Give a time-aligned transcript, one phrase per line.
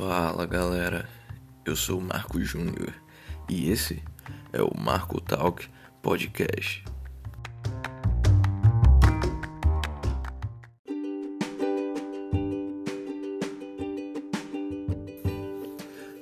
[0.00, 1.06] Fala galera,
[1.62, 2.94] eu sou o Marco Júnior
[3.50, 4.02] e esse
[4.50, 5.68] é o Marco Talk
[6.00, 6.82] Podcast.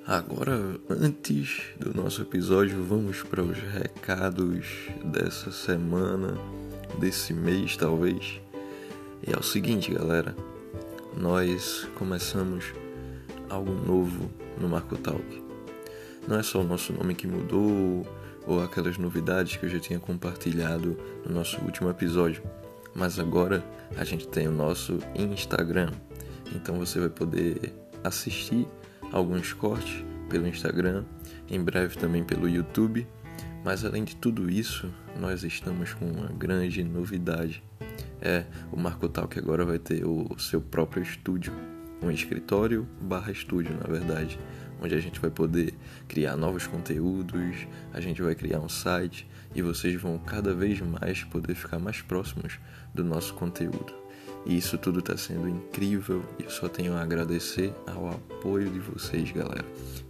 [0.05, 4.66] Agora, antes do nosso episódio, vamos para os recados
[5.05, 6.37] dessa semana,
[6.98, 8.41] desse mês talvez.
[9.24, 10.34] E é o seguinte, galera,
[11.16, 12.65] nós começamos
[13.48, 14.30] algo novo
[14.61, 15.43] no Marco Talk.
[16.27, 18.06] Não é só o nosso nome que mudou
[18.47, 22.42] ou aquelas novidades que eu já tinha compartilhado no nosso último episódio,
[22.95, 23.65] mas agora
[23.97, 25.91] a gente tem o nosso Instagram.
[26.55, 28.66] Então você vai poder assistir
[29.12, 31.05] alguns cortes pelo Instagram,
[31.48, 33.06] em breve também pelo YouTube.
[33.65, 37.62] Mas além de tudo isso, nós estamos com uma grande novidade.
[38.20, 41.53] É, o Marco Talk agora vai ter o seu próprio estúdio
[42.02, 44.38] um escritório barra estúdio, na verdade,
[44.80, 45.74] onde a gente vai poder
[46.06, 51.24] criar novos conteúdos, a gente vai criar um site e vocês vão cada vez mais
[51.24, 52.58] poder ficar mais próximos
[52.94, 53.94] do nosso conteúdo.
[54.46, 58.78] E isso tudo está sendo incrível e eu só tenho a agradecer ao apoio de
[58.78, 59.66] vocês, galera.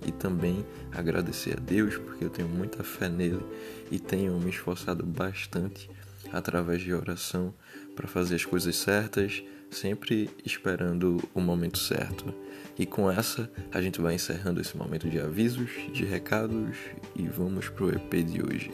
[0.07, 3.43] E também agradecer a Deus, porque eu tenho muita fé nele
[3.91, 5.91] e tenho me esforçado bastante
[6.33, 7.55] através de oração
[7.97, 12.35] para fazer as coisas certas sempre esperando o momento certo.
[12.79, 16.77] E com essa, a gente vai encerrando esse momento de avisos, de recados
[17.15, 18.71] e vamos pro EP de hoje.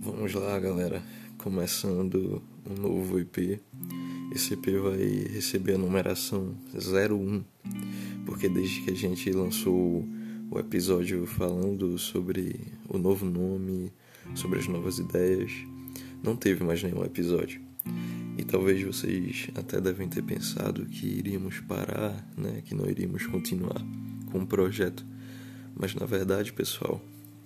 [0.00, 1.02] Vamos lá, galera.
[1.38, 3.60] Começando um novo EP.
[4.34, 4.98] Esse EP vai
[5.32, 7.44] receber a numeração 01,
[8.26, 10.04] porque desde que a gente lançou
[10.50, 13.92] o episódio falando sobre o novo nome,
[14.34, 15.52] sobre as novas ideias.
[16.22, 17.60] Não teve mais nenhum episódio.
[18.38, 23.80] E talvez vocês até devem ter pensado que iríamos parar, né, que não iríamos continuar
[24.30, 25.04] com o projeto.
[25.74, 27.02] Mas na verdade, pessoal,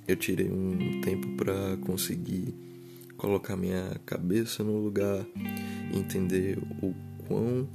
[0.06, 2.54] eu tirei um tempo para conseguir
[3.16, 5.26] colocar minha cabeça no lugar,
[5.94, 6.94] entender o
[7.26, 7.68] quão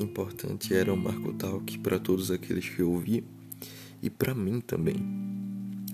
[0.00, 3.37] importante era o Marco Talk para todos aqueles que ouviam
[4.02, 4.96] e para mim também.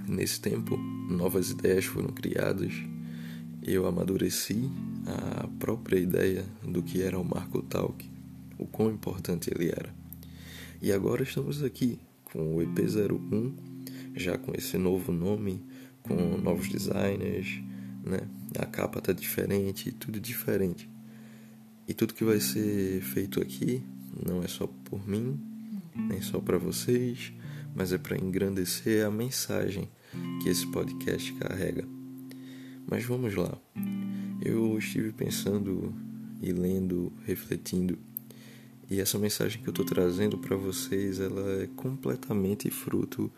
[0.07, 2.73] Nesse tempo, novas ideias foram criadas,
[3.63, 4.71] eu amadureci
[5.07, 8.11] a própria ideia do que era o Marco Talk,
[8.59, 9.95] o quão importante ele era.
[10.83, 13.55] E agora estamos aqui com o EP01,
[14.15, 15.65] já com esse novo nome,
[16.03, 17.63] com novos designers,
[18.05, 18.21] né?
[18.59, 20.89] A capa tá diferente, tudo diferente.
[21.89, 23.83] E tudo que vai ser feito aqui
[24.27, 25.41] não é só por mim,
[25.95, 27.33] nem só para vocês,
[27.75, 29.89] mas é para engrandecer a mensagem
[30.43, 31.85] que esse podcast carrega.
[32.89, 33.57] Mas vamos lá.
[34.43, 35.93] Eu estive pensando
[36.41, 37.99] e lendo, refletindo,
[38.91, 43.33] e essa mensagem que eu estou trazendo para vocês, ela é completamente fruto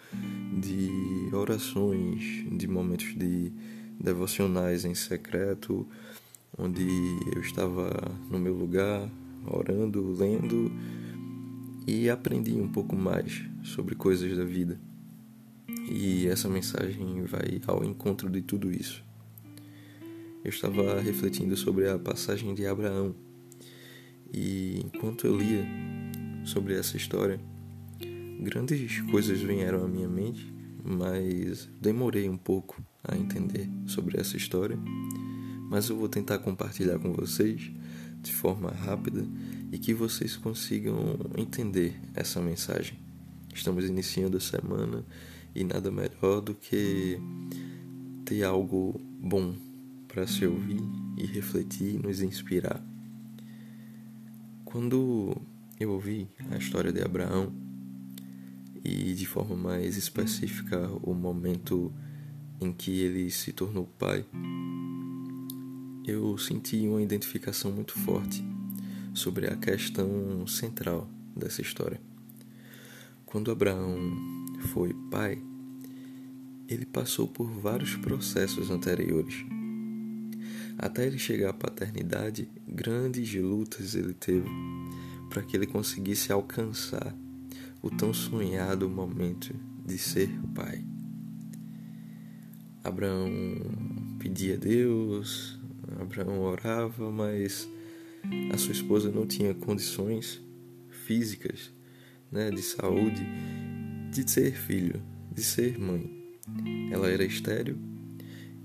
[0.61, 0.91] de
[1.33, 3.53] orações, de momentos de
[3.99, 5.87] devocionais em secreto,
[6.59, 6.85] onde
[7.35, 7.91] eu estava
[8.29, 9.09] no meu lugar,
[9.47, 10.71] orando, lendo
[11.87, 14.79] e aprendi um pouco mais sobre coisas da vida.
[15.89, 19.05] E essa mensagem vai ao encontro de tudo isso.
[20.45, 23.15] Eu estava refletindo sobre a passagem de Abraão
[24.33, 25.65] e enquanto eu lia
[26.45, 27.41] sobre essa história,
[28.41, 30.53] grandes coisas vieram à minha mente,
[30.85, 34.79] mas demorei um pouco a entender sobre essa história.
[35.71, 37.73] Mas eu vou tentar compartilhar com vocês
[38.23, 39.27] de forma rápida
[39.73, 42.99] e que vocês consigam entender essa mensagem.
[43.55, 45.05] Estamos iniciando a semana
[45.55, 47.19] e nada melhor do que
[48.25, 49.55] ter algo bom
[50.09, 50.81] para se ouvir
[51.17, 52.85] e refletir nos inspirar.
[54.65, 55.37] Quando
[55.81, 57.53] eu ouvi a história de Abraão
[58.85, 61.93] e de forma mais específica o momento
[62.61, 64.25] em que ele se tornou pai,
[66.07, 68.45] eu senti uma identificação muito forte
[69.17, 71.99] sobre a questão central dessa história.
[73.25, 73.99] Quando Abraão
[74.73, 75.43] foi pai,
[76.69, 79.35] ele passou por vários processos anteriores.
[80.79, 84.49] Até ele chegar à paternidade, grandes lutas ele teve
[85.31, 87.15] para que ele conseguisse alcançar
[87.81, 89.55] o tão sonhado momento
[89.85, 90.85] de ser pai.
[92.85, 93.31] Abraão
[94.19, 95.59] pedia a Deus,
[95.99, 97.67] Abraão orava, mas
[98.53, 100.41] a sua esposa não tinha condições
[101.07, 101.73] físicas,
[102.31, 103.23] né, de saúde,
[104.11, 106.11] de ser filho, de ser mãe.
[106.91, 107.77] Ela era estéril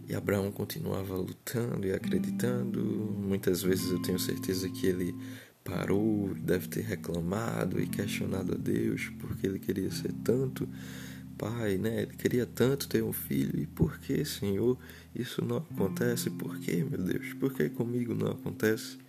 [0.08, 2.80] E Abraão continuava lutando e acreditando.
[2.82, 5.16] Muitas vezes eu tenho certeza que ele
[5.64, 10.68] parou, deve ter reclamado e questionado a Deus porque ele queria ser tanto
[11.42, 12.04] pai, né?
[12.04, 14.78] Ele queria tanto ter um filho e por que, Senhor,
[15.16, 16.30] isso não acontece?
[16.30, 17.34] Por que, meu Deus?
[17.34, 19.00] Por que comigo não acontece?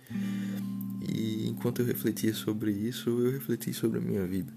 [1.07, 4.51] E enquanto eu refletia sobre isso, eu refleti sobre a minha vida.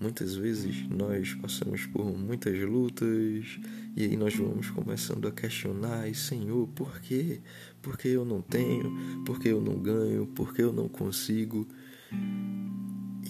[0.00, 3.60] Muitas vezes nós passamos por muitas lutas
[3.94, 7.42] e aí nós vamos começando a questionar, Senhor, por quê?
[7.82, 8.90] Por que eu não tenho?
[9.26, 10.26] Por que eu não ganho?
[10.28, 11.68] Por que eu não consigo?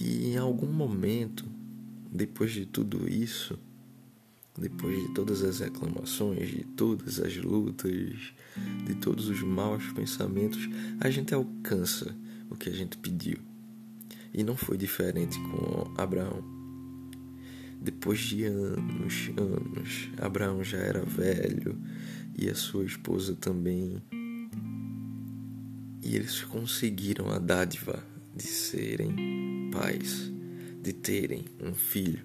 [0.01, 1.45] E em algum momento,
[2.15, 3.59] depois de tudo isso,
[4.57, 8.33] depois de todas as reclamações, de todas as lutas,
[8.87, 10.61] de todos os maus pensamentos,
[11.01, 12.15] a gente alcança
[12.49, 13.39] o que a gente pediu.
[14.33, 16.45] E não foi diferente com Abraão.
[17.83, 21.77] Depois de anos, anos, Abraão já era velho
[22.39, 24.01] e a sua esposa também.
[26.01, 28.05] E eles conseguiram a dádiva
[28.37, 30.34] de serem pais,
[30.85, 32.23] de terem um filho.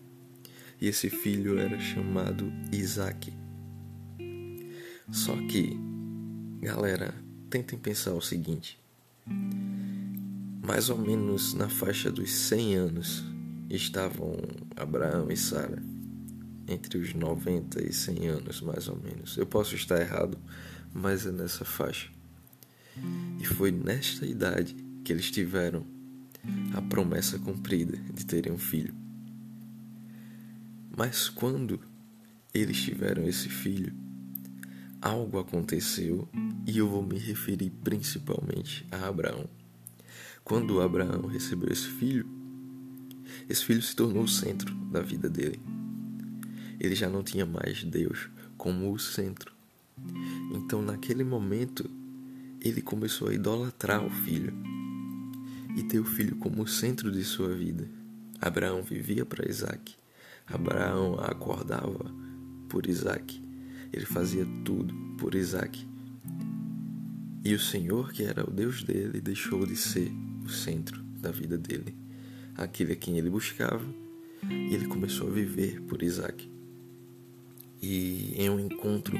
[0.81, 3.33] E esse filho era chamado Isaac.
[5.09, 5.77] Só que,
[6.61, 7.15] galera,
[7.49, 8.77] tentem pensar o seguinte:
[10.61, 13.23] mais ou menos na faixa dos 100 anos,
[13.69, 14.35] estavam
[14.75, 15.81] Abraão e Sara
[16.67, 19.37] entre os 90 e 100 anos, mais ou menos.
[19.37, 20.37] Eu posso estar errado,
[20.93, 22.09] mas é nessa faixa.
[23.39, 25.98] E foi nesta idade que eles tiveram
[26.73, 28.93] a promessa cumprida de terem um filho.
[30.95, 31.79] Mas quando
[32.53, 33.93] eles tiveram esse filho,
[35.01, 36.27] algo aconteceu
[36.67, 39.47] e eu vou me referir principalmente a Abraão.
[40.43, 42.27] Quando Abraão recebeu esse filho,
[43.47, 45.61] esse filho se tornou o centro da vida dele.
[46.79, 49.53] Ele já não tinha mais Deus como o centro.
[50.53, 51.89] Então, naquele momento,
[52.61, 54.53] ele começou a idolatrar o filho
[55.75, 57.87] e ter o filho como o centro de sua vida.
[58.39, 59.95] Abraão vivia para Isaac.
[60.47, 62.11] Abraão acordava
[62.67, 63.41] por Isaac.
[63.91, 65.87] Ele fazia tudo por Isaac.
[67.43, 70.11] E o Senhor, que era o Deus dele, deixou de ser
[70.43, 72.09] o centro da vida dele
[72.59, 73.83] aquele a quem ele buscava,
[74.43, 76.49] e ele começou a viver por Isaac.
[77.81, 79.17] E em um encontro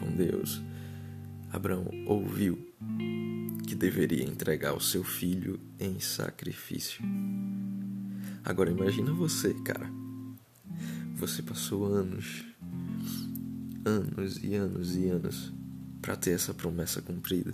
[0.00, 0.60] com Deus,
[1.52, 2.58] Abraão ouviu
[3.84, 7.04] deveria entregar o seu filho em sacrifício.
[8.42, 9.90] Agora imagina você, cara.
[11.16, 12.46] Você passou anos,
[13.84, 15.52] anos e anos e anos
[16.00, 17.52] para ter essa promessa cumprida,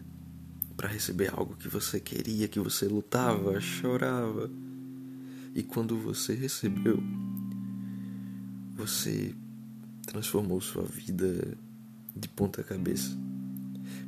[0.77, 4.49] para receber algo que você queria, que você lutava, chorava
[5.53, 7.03] e quando você recebeu,
[8.77, 9.35] você
[10.07, 11.59] transformou sua vida
[12.15, 13.19] de ponta cabeça.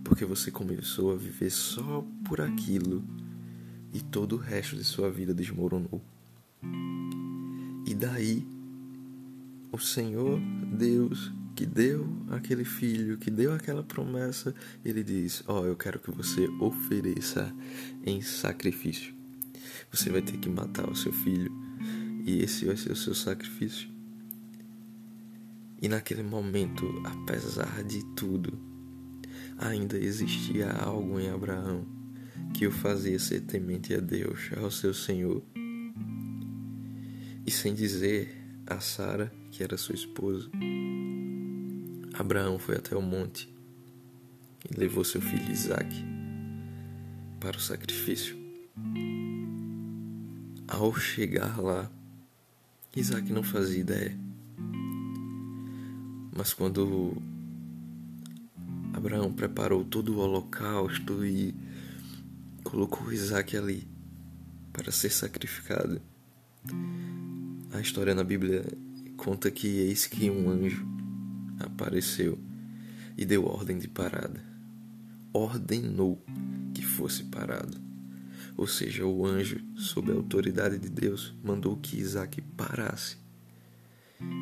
[0.05, 3.05] Porque você começou a viver só por aquilo
[3.93, 6.02] e todo o resto de sua vida desmoronou.
[7.87, 8.46] E daí,
[9.70, 10.40] o Senhor
[10.73, 15.99] Deus que deu aquele filho, que deu aquela promessa, ele diz: Ó, oh, eu quero
[15.99, 17.55] que você ofereça
[18.05, 19.14] em sacrifício.
[19.90, 21.52] Você vai ter que matar o seu filho
[22.25, 23.88] e esse vai ser o seu sacrifício.
[25.81, 28.58] E naquele momento, apesar de tudo,
[29.62, 31.86] ainda existia algo em Abraão
[32.52, 35.42] que o fazia ser temente a Deus, ao seu Senhor.
[37.46, 40.50] E sem dizer a Sara, que era sua esposa,
[42.14, 43.52] Abraão foi até o monte
[44.69, 46.04] e levou seu filho Isaque
[47.40, 48.36] para o sacrifício.
[50.69, 51.90] Ao chegar lá,
[52.94, 54.19] Isaac não fazia ideia.
[56.34, 57.20] Mas quando
[59.03, 61.53] Abraão preparou todo o holocausto e
[62.63, 63.85] colocou Isaac ali
[64.73, 66.01] para ser sacrificado,
[67.73, 68.65] a história na Bíblia
[69.17, 70.87] conta que eis que um anjo
[71.59, 72.39] apareceu
[73.19, 74.41] e deu ordem de parada.
[75.32, 76.25] Ordenou
[76.73, 77.77] que fosse parado.
[78.56, 83.17] Ou seja, o anjo, sob a autoridade de Deus, mandou que Isaac parasse.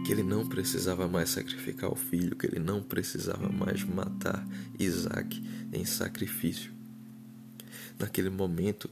[0.04, 4.46] Que ele não precisava mais sacrificar o filho, que ele não precisava mais matar
[4.78, 6.72] Isaac em sacrifício.
[7.98, 8.88] Naquele momento,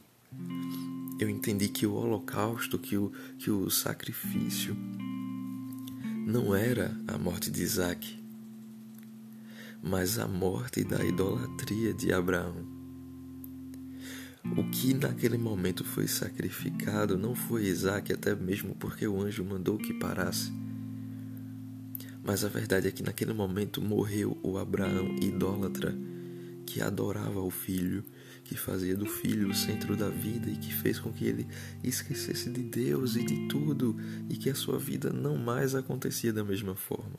[1.18, 4.76] eu entendi que o holocausto, que o, que o sacrifício,
[6.26, 8.22] não era a morte de Isaac,
[9.82, 12.66] mas a morte da idolatria de Abraão.
[14.56, 19.78] O que naquele momento foi sacrificado não foi Isaac, até mesmo porque o anjo mandou
[19.78, 20.52] que parasse,
[22.28, 25.96] Mas a verdade é que naquele momento morreu o Abraão idólatra
[26.66, 28.04] que adorava o filho,
[28.44, 31.48] que fazia do filho o centro da vida e que fez com que ele
[31.82, 33.96] esquecesse de Deus e de tudo
[34.28, 37.16] e que a sua vida não mais acontecia da mesma forma.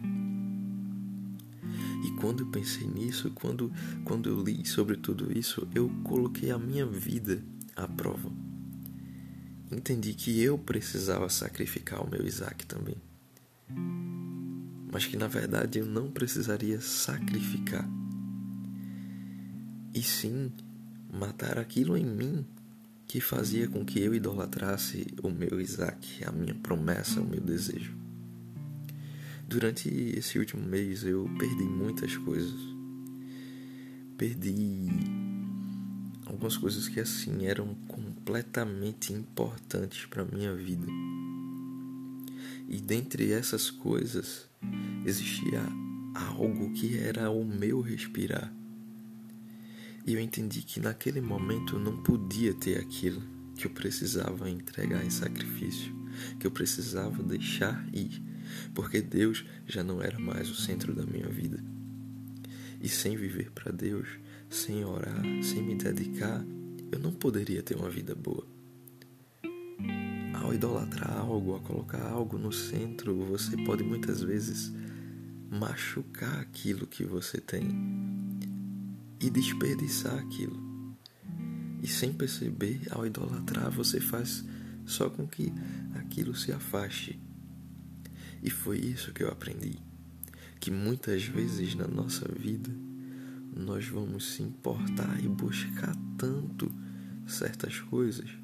[2.05, 3.73] E quando eu pensei nisso, quando,
[4.05, 7.43] quando eu li sobre tudo isso, eu coloquei a minha vida
[7.75, 8.31] à prova.
[9.71, 12.97] Entendi que eu precisava sacrificar o meu Isaac também.
[14.91, 17.87] Mas que na verdade eu não precisaria sacrificar
[19.93, 20.51] e sim
[21.11, 22.45] matar aquilo em mim
[23.07, 27.97] que fazia com que eu idolatrasse o meu Isaac, a minha promessa, o meu desejo.
[29.47, 32.59] Durante esse último mês eu perdi muitas coisas.
[34.15, 34.89] Perdi
[36.27, 40.85] algumas coisas que assim eram completamente importantes para minha vida.
[42.67, 44.48] E dentre essas coisas
[45.05, 45.61] existia
[46.13, 48.53] algo que era o meu respirar.
[50.05, 53.21] E eu entendi que naquele momento eu não podia ter aquilo
[53.55, 55.93] que eu precisava entregar em sacrifício,
[56.39, 58.21] que eu precisava deixar ir,
[58.73, 61.63] porque Deus já não era mais o centro da minha vida.
[62.81, 64.07] E sem viver para Deus,
[64.49, 66.43] sem orar, sem me dedicar,
[66.91, 68.47] eu não poderia ter uma vida boa.
[70.41, 74.71] Ao idolatrar algo, ao colocar algo no centro, você pode muitas vezes
[75.51, 77.67] machucar aquilo que você tem,
[79.19, 80.95] e desperdiçar aquilo.
[81.81, 84.45] E sem perceber, ao idolatrar, você faz
[84.85, 85.51] só com que
[85.95, 87.19] aquilo se afaste.
[88.41, 89.77] E foi isso que eu aprendi.
[90.59, 92.71] Que muitas vezes na nossa vida
[93.55, 96.71] nós vamos se importar e buscar tanto
[97.27, 98.38] certas coisas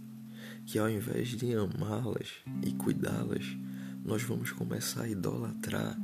[0.66, 2.30] que ao invés de amá-las
[2.64, 3.46] e cuidá-las,
[4.04, 6.00] nós vamos começar a idolatrar.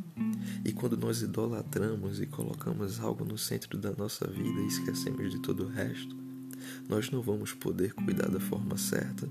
[0.66, 5.40] E quando nós idolatramos e colocamos algo no centro da nossa vida e esquecemos de
[5.40, 6.16] todo o resto,
[6.88, 9.28] nós não vamos poder cuidar da forma certa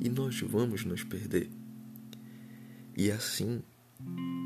[0.00, 1.50] e nós vamos nos perder.
[2.96, 3.62] E assim,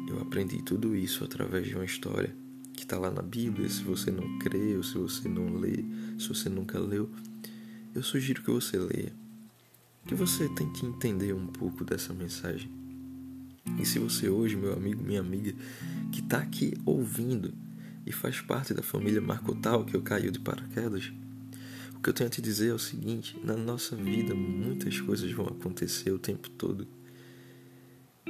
[0.08, 2.34] eu aprendi tudo isso através de uma história
[2.74, 3.68] que está lá na Bíblia.
[3.68, 5.84] Se você não crê ou se você não lê,
[6.18, 7.10] se você nunca leu,
[7.94, 9.12] eu sugiro que você leia,
[10.06, 12.70] que você tente entender um pouco dessa mensagem.
[13.78, 15.54] E se você hoje, meu amigo, minha amiga,
[16.12, 17.52] que está aqui ouvindo
[18.06, 21.12] e faz parte da família Marcotal que eu caiu de paraquedas,
[21.94, 25.30] o que eu tenho a te dizer é o seguinte: na nossa vida muitas coisas
[25.32, 26.86] vão acontecer o tempo todo.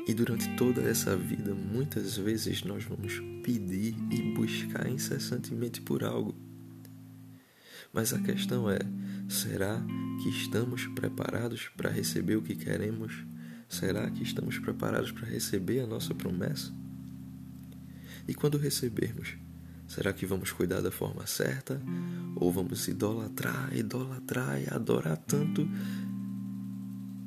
[0.07, 6.35] E durante toda essa vida, muitas vezes nós vamos pedir e buscar incessantemente por algo.
[7.95, 8.81] Mas a questão é:
[9.29, 9.81] será
[10.23, 13.25] que estamos preparados para receber o que queremos
[13.69, 16.73] Será que estamos preparados para receber a nossa promessa?
[18.29, 19.37] E quando recebermos,
[19.89, 21.83] será que vamos cuidar da forma certa?
[22.37, 25.69] Ou vamos idolatrar, idolatrar e adorar tanto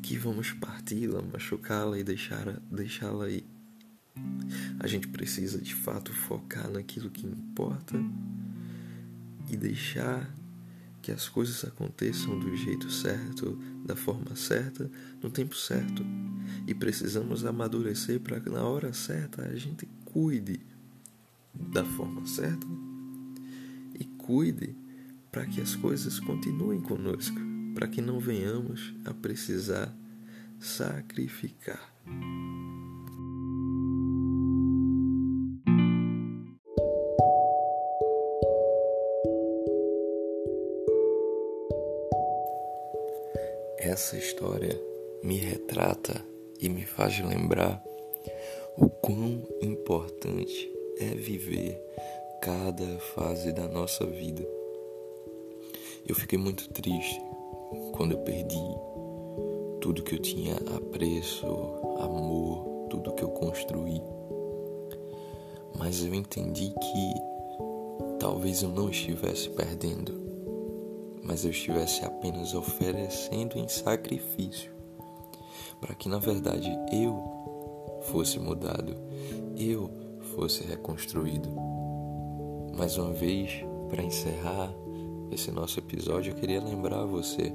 [0.02, 3.46] que vamos parti-la, machucá-la e deixá-la deixá aí?
[4.80, 7.98] A gente precisa de fato focar naquilo que importa
[9.50, 10.34] e deixar
[11.08, 14.92] que as coisas aconteçam do jeito certo, da forma certa,
[15.24, 16.06] no tempo certo.
[16.68, 20.60] E precisamos amadurecer para que na hora certa a gente cuide
[21.54, 22.68] da forma certa
[23.98, 24.76] e cuide
[25.32, 27.40] para que as coisas continuem conosco,
[27.74, 29.96] para que não venhamos a precisar
[30.60, 31.97] sacrificar.
[43.98, 44.80] Essa história
[45.24, 46.24] me retrata
[46.62, 47.84] e me faz lembrar
[48.78, 51.82] o quão importante é viver
[52.40, 52.86] cada
[53.16, 54.48] fase da nossa vida.
[56.08, 57.20] Eu fiquei muito triste
[57.94, 58.62] quando eu perdi
[59.82, 61.48] tudo que eu tinha apreço,
[62.00, 64.00] amor, tudo que eu construí.
[65.76, 70.27] Mas eu entendi que talvez eu não estivesse perdendo
[71.28, 74.72] mas eu estivesse apenas oferecendo em sacrifício,
[75.82, 78.96] para que na verdade eu fosse mudado,
[79.58, 79.92] eu
[80.34, 81.50] fosse reconstruído.
[82.78, 84.74] Mais uma vez, para encerrar
[85.30, 87.54] esse nosso episódio, eu queria lembrar você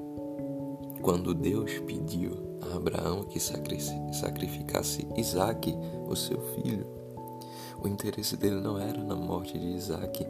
[1.01, 5.75] quando Deus pediu a Abraão que sacrificasse Isaac,
[6.07, 6.87] o seu filho.
[7.83, 10.25] O interesse dele não era na morte de Isaac,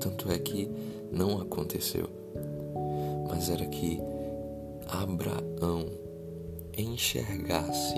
[0.00, 0.68] tanto é que
[1.10, 2.23] não aconteceu
[3.34, 3.98] mas era que
[4.86, 5.86] Abraão
[6.78, 7.96] enxergasse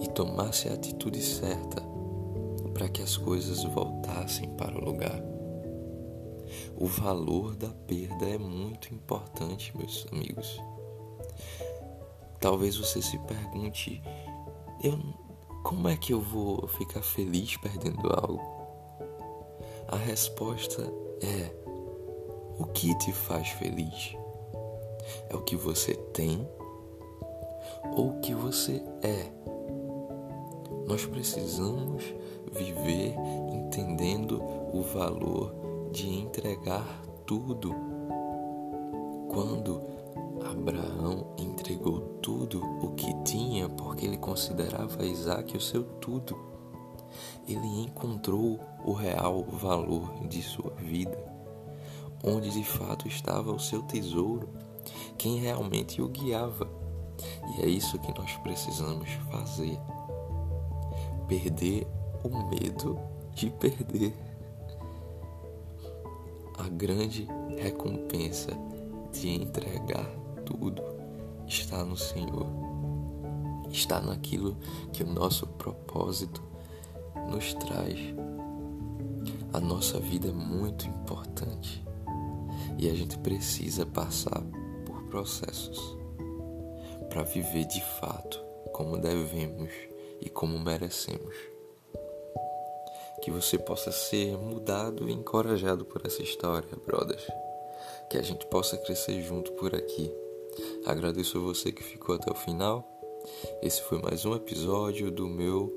[0.00, 1.82] e tomasse a atitude certa
[2.72, 5.20] para que as coisas voltassem para o lugar.
[6.76, 10.60] O valor da perda é muito importante, meus amigos.
[12.40, 14.00] Talvez você se pergunte:
[14.82, 14.96] eu,
[15.64, 18.40] como é que eu vou ficar feliz perdendo algo?
[19.88, 20.82] A resposta
[21.20, 21.69] é:
[22.60, 24.14] o que te faz feliz?
[25.30, 26.46] É o que você tem
[27.96, 29.32] ou o que você é?
[30.86, 32.04] Nós precisamos
[32.52, 33.14] viver
[33.50, 34.42] entendendo
[34.74, 35.54] o valor
[35.90, 37.74] de entregar tudo.
[39.30, 39.80] Quando
[40.44, 46.36] Abraão entregou tudo o que tinha, porque ele considerava Isaac o seu tudo,
[47.48, 51.29] ele encontrou o real valor de sua vida,
[52.22, 54.48] onde de fato estava o seu tesouro,
[55.16, 56.68] quem realmente o guiava.
[57.56, 59.78] E é isso que nós precisamos fazer
[61.28, 61.86] perder
[62.24, 62.98] o medo
[63.34, 64.14] de perder.
[66.58, 67.26] A grande
[67.58, 68.50] recompensa
[69.12, 70.06] de entregar
[70.44, 70.82] tudo
[71.46, 72.46] está no Senhor,
[73.70, 74.56] está naquilo
[74.92, 76.42] que o nosso propósito
[77.30, 77.98] nos traz.
[79.52, 81.84] A nossa vida é muito importante
[82.80, 84.42] e a gente precisa passar
[84.86, 85.78] por processos
[87.10, 89.70] para viver de fato como devemos
[90.18, 91.34] e como merecemos.
[93.22, 97.26] Que você possa ser mudado e encorajado por essa história, brothers.
[98.08, 100.10] Que a gente possa crescer junto por aqui.
[100.86, 102.88] Agradeço a você que ficou até o final.
[103.60, 105.70] Esse foi mais um episódio do meu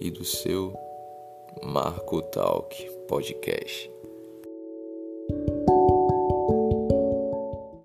[0.00, 0.74] e do seu
[1.62, 3.99] Marco Talk Podcast.